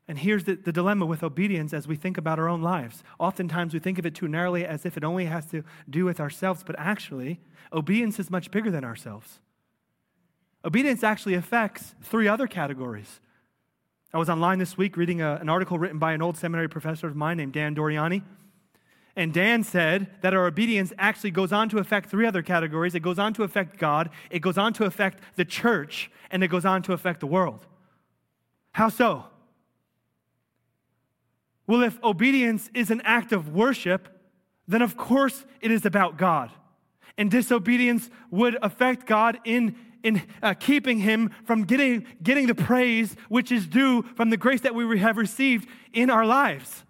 [0.09, 3.05] And here's the, the, dilemma with obedience as we think about our own lives.
[3.19, 6.21] Oftentimes we think of it too narrowly as if it only has to do with
[6.21, 7.39] ourselves, but actually,
[7.71, 9.41] obedience is much bigger than ourselves.
[10.65, 13.21] Obedience actually affects three other categories.
[14.15, 17.07] I was online this week reading a, an article written by an old seminary professor
[17.07, 18.23] of mine named Dan Doriani.
[19.17, 22.95] And Dan said that our obedience actually goes on to affect three other categories.
[22.95, 26.49] It goes on to affect God, it goes on to affect the church, and it
[26.49, 27.67] goes on to affect the world.
[28.73, 29.25] How so?
[31.67, 34.09] Well, if obedience is an act of worship,
[34.67, 36.51] then of course it is about God.
[37.17, 43.17] And disobedience would affect God in in uh, keeping him from getting, getting the praise
[43.29, 46.85] which is due from the grace that we have received in our lives?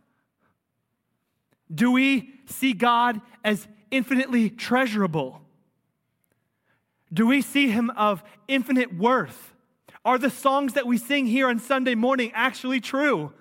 [1.73, 5.41] Do we see God as infinitely treasurable?
[7.13, 9.55] Do we see him of infinite worth?
[10.05, 13.33] Are the songs that we sing here on Sunday morning actually true?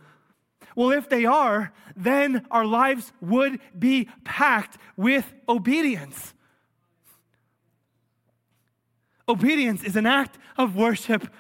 [0.76, 6.34] Well, if they are, then our lives would be packed with obedience.
[9.28, 11.34] Obedience is an act of worship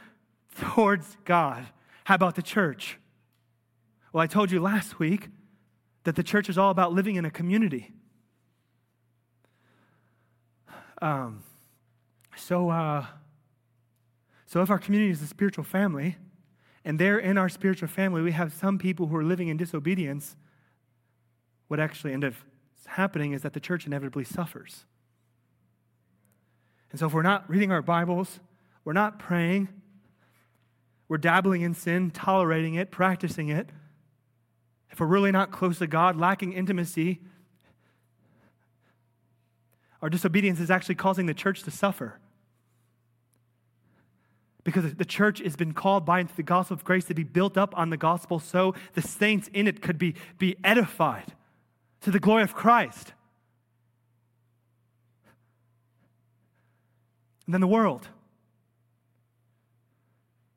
[0.60, 1.67] towards God.
[2.06, 2.98] How about the church?
[4.12, 5.30] Well, I told you last week
[6.04, 7.91] that the church is all about living in a community.
[11.02, 11.43] Um,
[12.36, 13.06] so, uh,
[14.46, 16.17] so if our community is a spiritual family,
[16.86, 20.36] and there in our spiritual family we have some people who are living in disobedience,
[21.67, 22.34] what actually ends up
[22.86, 24.86] happening is that the church inevitably suffers.
[26.94, 28.39] And so, if we're not reading our Bibles,
[28.86, 29.68] we're not praying,
[31.10, 33.70] we're dabbling in sin, tolerating it, practicing it,
[34.91, 37.20] if we're really not close to God, lacking intimacy,
[40.04, 42.20] our disobedience is actually causing the church to suffer.
[44.64, 47.76] Because the church has been called by the gospel of grace to be built up
[47.76, 51.34] on the gospel so the saints in it could be, be edified
[52.02, 53.14] to the glory of Christ.
[57.46, 58.08] And then the world.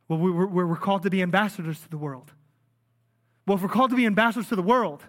[0.09, 2.32] Well, we're, we're called to be ambassadors to the world.
[3.47, 5.05] Well, if we're called to be ambassadors to the world,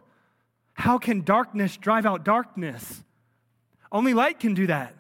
[0.74, 3.04] how can darkness drive out darkness?
[3.92, 4.96] Only light can do that.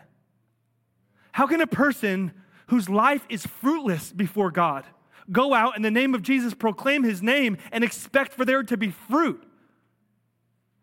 [1.31, 2.31] How can a person
[2.67, 4.85] whose life is fruitless before God
[5.31, 8.77] go out in the name of Jesus, proclaim his name, and expect for there to
[8.77, 9.43] be fruit?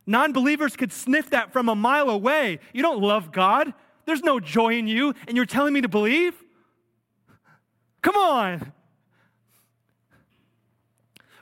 [0.07, 2.61] Non believers could sniff that from a mile away.
[2.73, 3.73] You don't love God.
[4.07, 6.35] There's no joy in you, and you're telling me to believe?
[8.03, 8.73] Come on.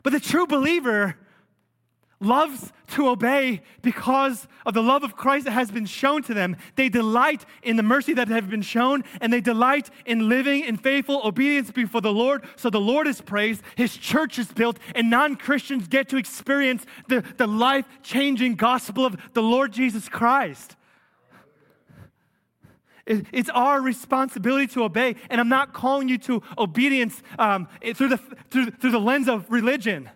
[0.02, 1.16] But the true believer
[2.22, 6.56] loves to obey because of the love of Christ that has been shown to them.
[6.76, 10.76] They delight in the mercy that have been shown, and they delight in living in
[10.76, 12.44] faithful obedience before the Lord.
[12.56, 16.86] So the Lord is praised, His church is built, and non Christians get to experience
[17.08, 20.76] the, the life changing gospel of the Lord Jesus Christ.
[23.06, 28.20] It's our responsibility to obey, and I'm not calling you to obedience um, through, the,
[28.50, 30.08] through, through the lens of religion.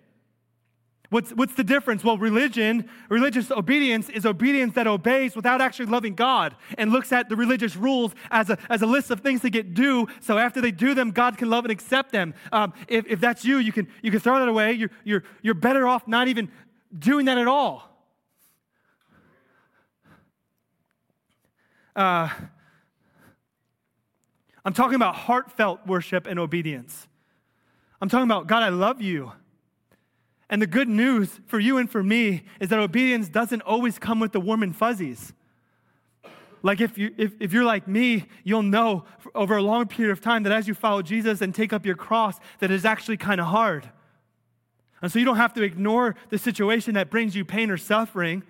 [1.11, 2.03] What's, what's the difference?
[2.03, 7.29] Well, religion, religious obedience is obedience that obeys without actually loving God and looks at
[7.29, 10.09] the religious rules as a, as a list of things to get do.
[10.21, 12.35] So after they do them, God can love and accept them.
[12.51, 14.73] Um, if, if that's you, you can, you can throw that away.
[14.73, 16.51] You're, you're, you're better off not even
[16.99, 17.89] doing that at all.
[21.95, 22.29] Uh,
[24.67, 27.07] I'm talking about heartfelt worship and obedience.
[28.01, 29.31] I'm talking about, God, I love you.
[30.51, 34.19] And the good news for you and for me is that obedience doesn't always come
[34.19, 35.33] with the warm and fuzzies.
[36.65, 39.05] Like if, you, if, if you're like me, you'll know
[39.37, 41.95] over a long period of time that as you follow Jesus and take up your
[41.95, 43.89] cross, that it's actually kind of hard.
[45.01, 48.43] And so you don't have to ignore the situation that brings you pain or suffering.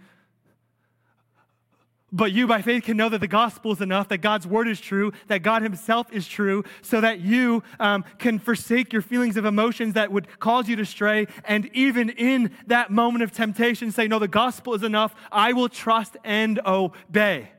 [2.17, 4.81] But you, by faith, can know that the gospel is enough, that God's word is
[4.81, 9.45] true, that God Himself is true, so that you um, can forsake your feelings of
[9.45, 11.27] emotions that would cause you to stray.
[11.45, 15.15] And even in that moment of temptation, say, No, the gospel is enough.
[15.31, 17.51] I will trust and obey.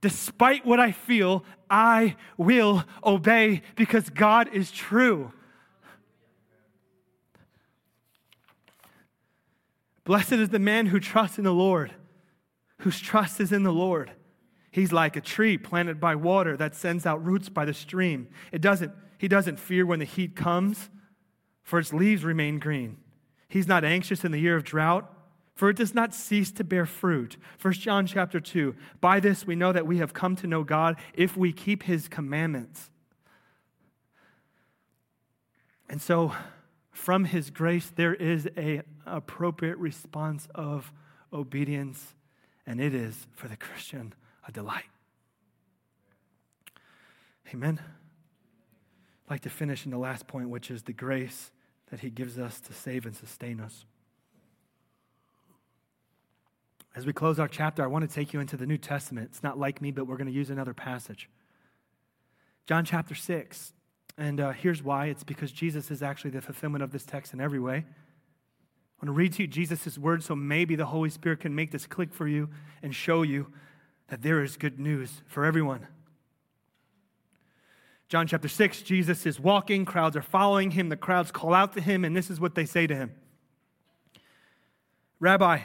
[0.00, 5.32] Despite what I feel, I will obey because God is true.
[10.04, 11.92] Blessed is the man who trusts in the Lord
[12.82, 14.10] whose trust is in the Lord.
[14.72, 18.28] He's like a tree planted by water that sends out roots by the stream.
[18.50, 20.90] It doesn't, he doesn't fear when the heat comes,
[21.62, 22.96] for its leaves remain green.
[23.48, 25.08] He's not anxious in the year of drought,
[25.54, 27.36] for it does not cease to bear fruit.
[27.60, 28.74] 1 John chapter 2.
[29.00, 32.08] By this we know that we have come to know God if we keep his
[32.08, 32.90] commandments.
[35.88, 36.34] And so
[36.90, 40.92] from his grace there is a appropriate response of
[41.32, 42.14] obedience
[42.66, 44.14] and it is for the Christian
[44.46, 44.84] a delight.
[47.52, 47.80] Amen.
[49.26, 51.50] I'd like to finish in the last point, which is the grace
[51.90, 53.84] that He gives us to save and sustain us.
[56.94, 59.28] As we close our chapter, I want to take you into the New Testament.
[59.30, 61.28] It's not like me, but we're going to use another passage.
[62.66, 63.72] John chapter 6.
[64.18, 67.40] And uh, here's why it's because Jesus is actually the fulfillment of this text in
[67.40, 67.86] every way.
[69.02, 71.72] I want to read to you Jesus' words so maybe the Holy Spirit can make
[71.72, 72.50] this click for you
[72.84, 73.48] and show you
[74.06, 75.88] that there is good news for everyone.
[78.08, 81.80] John chapter 6, Jesus is walking, crowds are following him, the crowds call out to
[81.80, 83.12] him, and this is what they say to him
[85.18, 85.62] Rabbi,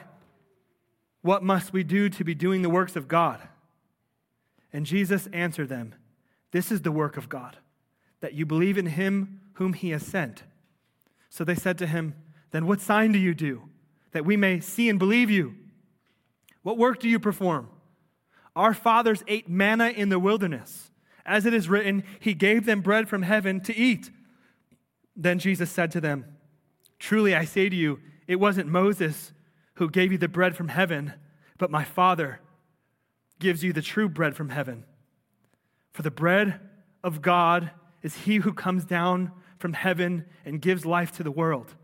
[1.21, 3.39] what must we do to be doing the works of God?
[4.73, 5.93] And Jesus answered them,
[6.51, 7.57] This is the work of God,
[8.21, 10.41] that you believe in him whom he has sent.
[11.29, 12.15] So they said to him,
[12.51, 13.63] then what sign do you do
[14.11, 15.55] that we may see and believe you?
[16.63, 17.69] What work do you perform?
[18.55, 20.91] Our fathers ate manna in the wilderness.
[21.25, 24.09] As it is written, He gave them bread from heaven to eat.
[25.15, 26.25] Then Jesus said to them,
[26.99, 29.31] Truly I say to you, it wasn't Moses
[29.75, 31.13] who gave you the bread from heaven,
[31.57, 32.39] but my Father
[33.39, 34.83] gives you the true bread from heaven.
[35.93, 36.59] For the bread
[37.03, 37.71] of God
[38.01, 41.75] is he who comes down from heaven and gives life to the world.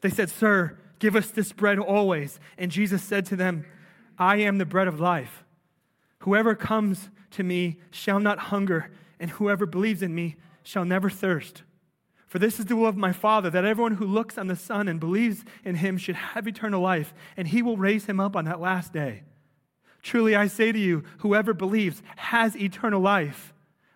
[0.00, 2.38] They said, Sir, give us this bread always.
[2.58, 3.64] And Jesus said to them,
[4.18, 5.44] I am the bread of life.
[6.20, 8.90] Whoever comes to me shall not hunger,
[9.20, 11.62] and whoever believes in me shall never thirst.
[12.26, 14.88] For this is the will of my Father, that everyone who looks on the Son
[14.88, 18.46] and believes in him should have eternal life, and he will raise him up on
[18.46, 19.22] that last day.
[20.02, 23.52] Truly I say to you, whoever believes has eternal life.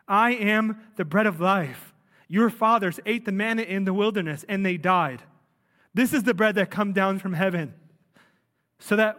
[0.06, 1.92] I am the bread of life.
[2.28, 5.22] Your fathers ate the manna in the wilderness, and they died.
[5.92, 7.74] This is the bread that come down from heaven,
[8.78, 9.16] so that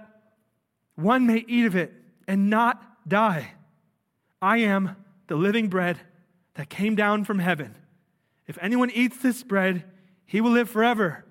[0.96, 1.94] one may eat of it
[2.28, 3.54] and not die.
[4.42, 4.96] I am
[5.28, 6.00] the living bread
[6.56, 7.76] that came down from heaven.
[8.48, 9.84] If anyone eats this bread,
[10.26, 11.26] he will live forever.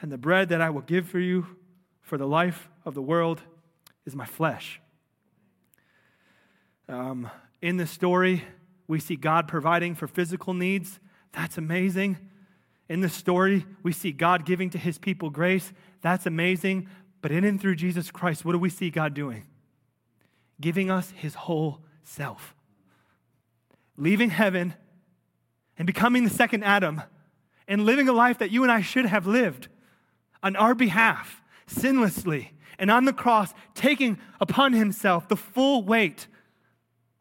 [0.00, 1.46] and the bread that I will give for you
[2.02, 3.42] for the life of the world
[4.04, 4.80] is my flesh.
[6.88, 7.30] Um,
[7.62, 8.44] in the story,
[8.86, 11.00] we see God providing for physical needs.
[11.32, 12.18] That's amazing.
[12.88, 15.72] In the story, we see God giving to his people grace.
[16.02, 16.88] That's amazing.
[17.20, 19.46] But in and through Jesus Christ, what do we see God doing?
[20.60, 22.54] Giving us his whole self.
[23.96, 24.74] Leaving heaven
[25.78, 27.02] and becoming the second Adam
[27.66, 29.68] and living a life that you and I should have lived
[30.42, 36.28] on our behalf, sinlessly, and on the cross, taking upon himself the full weight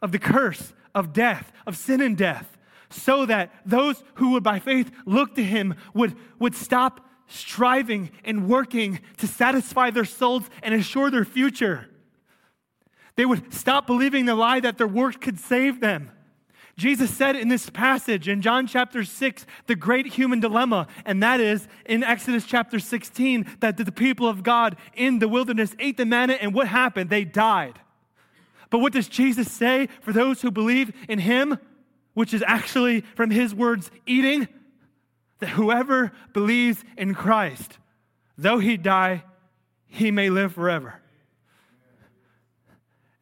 [0.01, 2.54] of the curse of death, of sin and death,
[2.89, 8.47] so that those who would by faith look to him would, would stop striving and
[8.47, 11.89] working to satisfy their souls and assure their future.
[13.15, 16.11] They would stop believing the lie that their works could save them.
[16.77, 21.39] Jesus said in this passage in John chapter 6, the great human dilemma, and that
[21.39, 26.05] is in Exodus chapter 16, that the people of God in the wilderness ate the
[26.05, 27.09] manna, and what happened?
[27.09, 27.79] They died.
[28.69, 31.59] But what does Jesus say for those who believe in him,
[32.15, 34.47] which is actually from his words, eating?
[35.39, 37.77] That whoever believes in Christ,
[38.37, 39.23] though he die,
[39.85, 41.01] he may live forever.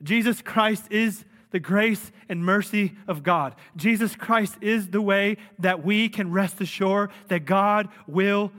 [0.02, 3.56] Jesus Christ is the grace and mercy of God.
[3.76, 8.52] Jesus Christ is the way that we can rest assured that God will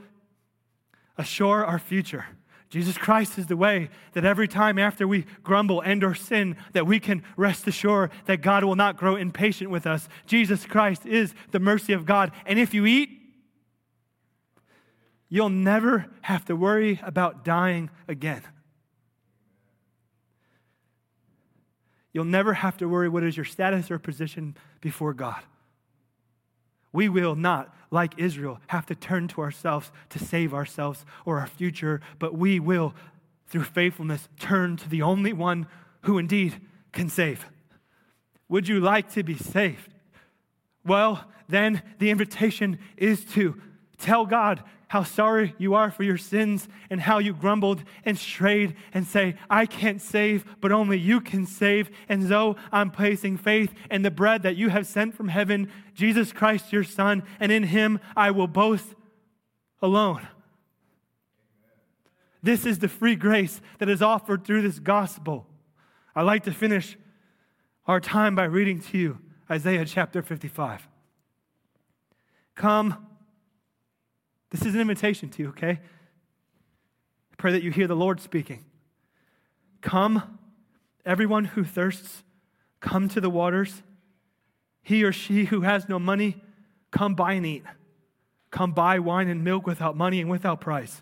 [1.17, 2.25] assure our future.
[2.69, 6.87] Jesus Christ is the way that every time after we grumble and or sin that
[6.87, 10.09] we can rest assured that God will not grow impatient with us.
[10.25, 12.31] Jesus Christ is the mercy of God.
[12.45, 13.09] And if you eat,
[15.29, 18.41] you'll never have to worry about dying again.
[22.11, 25.41] You'll never have to worry what is your status or position before God.
[26.95, 31.47] We will not, like Israel, have to turn to ourselves to save ourselves or our
[31.47, 32.95] future, but we will,
[33.47, 35.67] through faithfulness, turn to the only one
[36.03, 36.61] who indeed
[36.93, 37.45] can save.
[38.47, 39.93] Would you like to be saved?
[40.85, 43.61] Well, then the invitation is to
[43.97, 48.75] tell God how sorry you are for your sins and how you grumbled and strayed
[48.93, 51.89] and say, I can't save, but only you can save.
[52.07, 56.31] And so I'm placing faith in the bread that you have sent from heaven, Jesus
[56.31, 58.93] Christ, your Son, and in him I will boast
[59.81, 60.27] alone.
[62.43, 65.47] This is the free grace that is offered through this gospel.
[66.15, 66.95] I'd like to finish
[67.87, 69.19] our time by reading to you
[69.49, 70.87] Isaiah chapter 55.
[72.55, 73.04] Come,
[74.55, 75.79] this is an invitation to you, okay?
[77.31, 78.63] I pray that you hear the Lord speaking.
[79.81, 80.39] Come,
[81.05, 82.23] everyone who thirsts,
[82.79, 83.83] come to the waters.
[84.81, 86.41] He or she who has no money,
[86.89, 87.63] come buy and eat.
[88.49, 91.01] Come buy wine and milk without money and without price.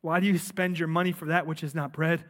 [0.00, 2.24] Why do you spend your money for that which is not bread?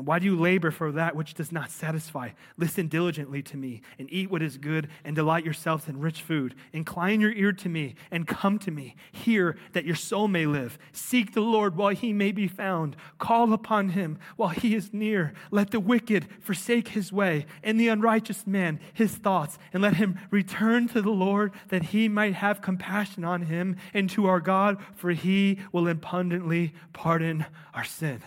[0.00, 2.30] And why do you labor for that which does not satisfy?
[2.56, 6.54] Listen diligently to me and eat what is good and delight yourselves in rich food.
[6.72, 8.96] Incline your ear to me and come to me.
[9.12, 10.78] Hear that your soul may live.
[10.90, 12.96] Seek the Lord while he may be found.
[13.18, 15.34] Call upon him while he is near.
[15.50, 20.18] Let the wicked forsake his way and the unrighteous man his thoughts, and let him
[20.30, 24.78] return to the Lord that he might have compassion on him and to our God,
[24.94, 27.44] for he will abundantly pardon
[27.74, 28.22] our sin.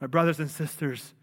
[0.00, 1.14] My brothers and sisters,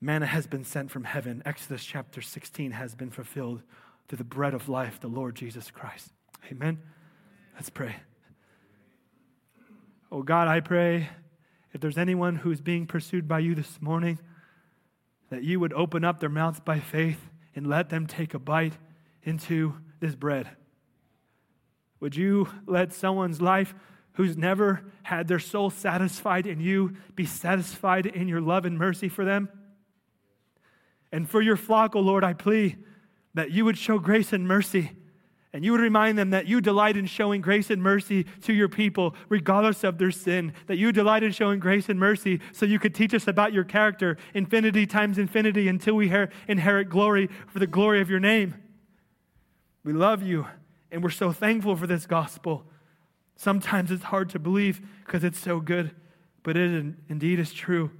[0.00, 1.42] manna has been sent from heaven.
[1.44, 3.62] Exodus chapter 16 has been fulfilled
[4.08, 6.12] through the bread of life, the Lord Jesus Christ.
[6.50, 6.78] Amen.
[7.54, 7.96] Let's pray.
[10.10, 11.10] Oh God, I pray
[11.72, 14.18] if there's anyone who's being pursued by you this morning,
[15.28, 18.78] that you would open up their mouths by faith and let them take a bite
[19.22, 20.48] into this bread.
[22.00, 23.74] Would you let someone's life
[24.20, 29.08] who's never had their soul satisfied in you be satisfied in your love and mercy
[29.08, 29.48] for them?
[31.10, 32.76] And for your flock, O oh Lord, I plead
[33.32, 34.92] that you would show grace and mercy.
[35.54, 38.68] And you would remind them that you delight in showing grace and mercy to your
[38.68, 40.52] people, regardless of their sin.
[40.66, 43.64] That you delight in showing grace and mercy so you could teach us about your
[43.64, 46.12] character, infinity times infinity, until we
[46.46, 48.54] inherit glory for the glory of your name.
[49.82, 50.46] We love you,
[50.90, 52.66] and we're so thankful for this gospel.
[53.40, 55.92] Sometimes it's hard to believe because it's so good,
[56.42, 57.90] but it indeed is true.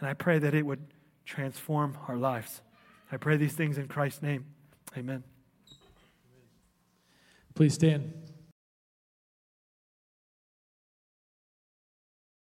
[0.00, 0.80] And I pray that it would
[1.24, 2.62] transform our lives.
[3.12, 4.44] I pray these things in Christ's name.
[4.96, 5.22] Amen.
[7.54, 8.12] Please stand.